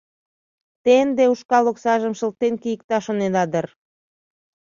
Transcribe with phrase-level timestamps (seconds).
[0.83, 3.65] Те ынде ушкал оксажым шылтен кийыкта шонеда дыр?